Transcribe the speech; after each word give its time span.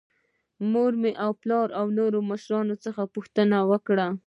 له 0.59 0.65
مور 0.73 0.91
او 1.23 1.31
پلار 1.41 1.67
او 1.79 1.85
نورو 1.97 2.19
مشرانو 2.31 2.75
څخه 2.85 3.01
پوښتنه 3.13 3.57
وکړئ. 3.71 4.09